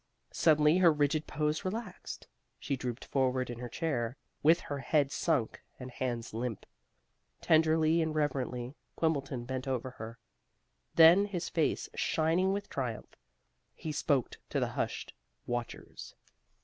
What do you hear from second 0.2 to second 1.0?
Suddenly her